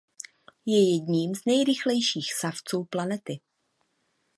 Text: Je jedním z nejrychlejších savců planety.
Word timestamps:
Je 0.65 0.77
jedním 0.91 1.35
z 1.35 1.45
nejrychlejších 1.45 2.33
savců 2.33 2.83
planety. 2.83 3.39